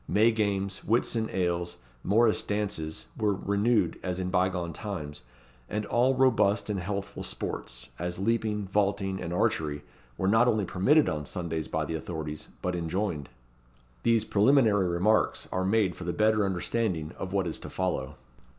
[0.07, 5.21] May games, Whitsun ales, Morrice dances, were renewed as in bygone times;
[5.69, 9.83] and all robust and healthful sports, as leaping, vaulting, and archery,
[10.17, 13.29] were not only permitted on Sundays by the authorities, but enjoined.
[14.01, 18.15] These preliminary remarks are made for the better understanding of what is to follow.